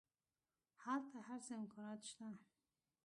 [0.83, 2.27] هلته هر څه امکانات شته.